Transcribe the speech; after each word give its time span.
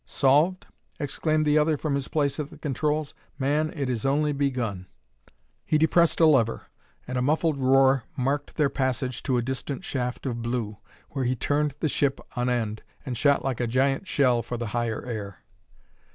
"Solved?" 0.03 0.65
exclaimed 0.99 1.45
the 1.45 1.59
other 1.59 1.77
from 1.77 1.93
his 1.93 2.07
place 2.07 2.39
at 2.39 2.49
the 2.49 2.57
controls. 2.57 3.13
"Man, 3.37 3.71
it 3.75 3.87
is 3.87 4.03
only 4.03 4.33
begun!" 4.33 4.87
He 5.63 5.77
depressed 5.77 6.19
a 6.19 6.25
lever, 6.25 6.63
and 7.07 7.19
a 7.19 7.21
muffled 7.21 7.57
roar 7.59 8.05
marked 8.17 8.55
their 8.55 8.67
passage 8.71 9.21
to 9.21 9.37
a 9.37 9.43
distant 9.43 9.83
shaft 9.85 10.25
of 10.25 10.41
blue, 10.41 10.79
where 11.11 11.25
he 11.25 11.35
turned 11.35 11.75
the 11.81 11.87
ship 11.87 12.19
on 12.35 12.49
end 12.49 12.81
and 13.05 13.15
shot 13.15 13.43
like 13.45 13.59
a 13.59 13.67
giant 13.67 14.07
shell 14.07 14.41
for 14.41 14.57
the 14.57 14.69
higher 14.73 15.05
air. 15.05 15.43